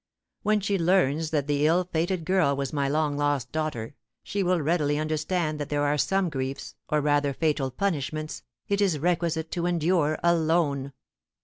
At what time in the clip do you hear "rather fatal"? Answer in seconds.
7.01-7.69